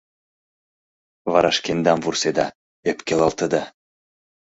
[1.31, 2.47] Вара шкендам вурседа,
[2.89, 3.63] ӧпкелалтыда.